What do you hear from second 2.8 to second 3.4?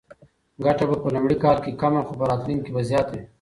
زیاته وي.